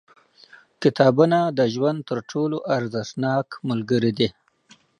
•کتابونه 0.83 1.39
د 1.57 1.59
ژوند 1.73 1.99
تر 2.09 2.17
ټولو 2.31 2.57
ارزښتناک 2.77 3.47
ملګري 3.69 4.11
دي. 4.19 4.29